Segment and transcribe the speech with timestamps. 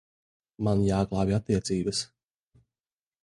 [0.67, 2.01] Man jāglābj attiecības.